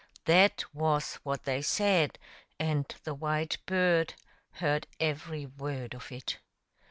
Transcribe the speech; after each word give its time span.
That 0.25 0.63
was 0.73 1.17
what 1.21 1.43
they 1.43 1.61
said, 1.61 2.17
and 2.59 2.87
the 3.03 3.13
white 3.13 3.59
bird 3.67 4.15
heard 4.53 4.87
every 4.99 5.45
word 5.45 5.93
of 5.93 6.11
it. 6.11 6.39